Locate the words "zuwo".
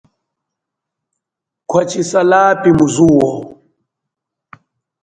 2.93-3.29